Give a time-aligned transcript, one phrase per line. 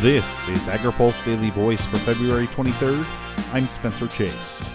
[0.00, 3.54] This is AgriPulse Daily Voice for February 23rd.
[3.54, 4.66] I'm Spencer Chase.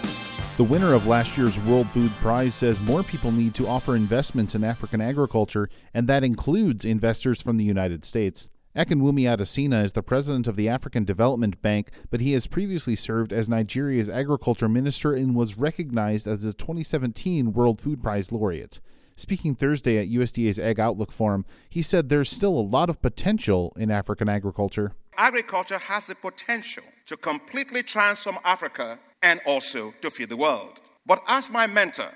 [0.56, 4.54] The winner of last year's World Food Prize says more people need to offer investments
[4.54, 8.48] in African agriculture, and that includes investors from the United States.
[8.76, 13.32] Akinwumi Adesina is the president of the African Development Bank, but he has previously served
[13.32, 18.78] as Nigeria's agriculture minister and was recognized as the 2017 World Food Prize laureate.
[19.18, 23.72] Speaking Thursday at USDA's Ag Outlook Forum, he said there's still a lot of potential
[23.74, 24.92] in African agriculture.
[25.16, 30.80] Agriculture has the potential to completely transform Africa and also to feed the world.
[31.06, 32.10] But as my mentor,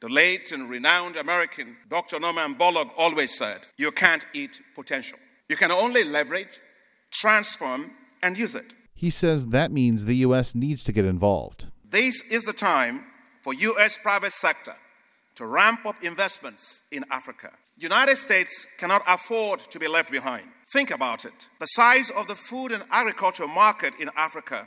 [0.00, 2.20] the late and renowned American Dr.
[2.20, 5.18] Norman Borlaug always said, you can't eat potential.
[5.48, 6.60] You can only leverage,
[7.10, 7.90] transform,
[8.22, 8.74] and use it.
[8.94, 10.54] He says that means the U.S.
[10.54, 11.66] needs to get involved.
[11.90, 13.06] This is the time
[13.42, 13.98] for U.S.
[13.98, 14.76] private sector
[15.38, 17.52] to ramp up investments in Africa.
[17.76, 20.44] United States cannot afford to be left behind.
[20.72, 21.48] Think about it.
[21.60, 24.66] The size of the food and agriculture market in Africa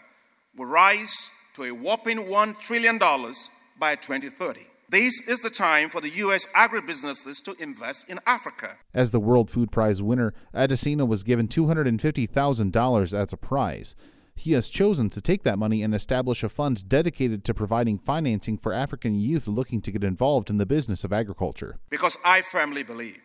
[0.56, 4.62] will rise to a whopping $1 trillion by 2030.
[4.88, 6.48] This is the time for the U.S.
[6.54, 8.78] agribusinesses to invest in Africa.
[8.94, 13.96] As the World Food Prize winner, Adesina was given $250,000 as a prize.
[14.42, 18.58] He has chosen to take that money and establish a fund dedicated to providing financing
[18.58, 21.78] for African youth looking to get involved in the business of agriculture.
[21.92, 23.20] Because I firmly believe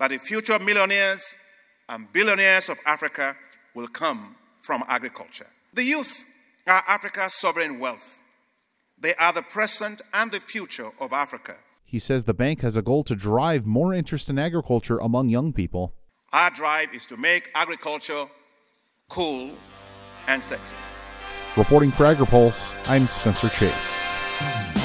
[0.00, 1.36] that the future millionaires
[1.88, 3.36] and billionaires of Africa
[3.76, 5.46] will come from agriculture.
[5.72, 6.24] The youth
[6.66, 8.20] are Africa's sovereign wealth.
[8.98, 11.54] They are the present and the future of Africa.
[11.84, 15.52] He says the bank has a goal to drive more interest in agriculture among young
[15.52, 15.94] people.
[16.32, 18.26] Our drive is to make agriculture
[19.08, 19.52] cool
[20.28, 20.74] and sexy.
[21.56, 24.83] Reporting for AgriPulse, I'm Spencer Chase.